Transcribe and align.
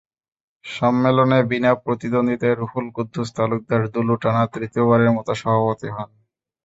সম্মেলনে 0.65 1.39
বিনা 1.51 1.71
প্রতিদ্বন্দ্বিতায় 1.83 2.55
রুহুল 2.55 2.85
কুদ্দুস 2.95 3.29
তালুকদার 3.35 3.81
দুলু 3.93 4.15
টানা 4.21 4.43
তৃতীয়বারের 4.53 5.11
মতো 5.17 5.31
সভাপতি 5.41 5.87
হন। 5.89 6.09